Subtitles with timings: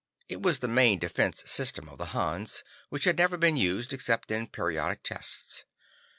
[0.27, 4.31] It was the main defense system of the Hans, which had never been used except
[4.31, 5.63] in periodic tests.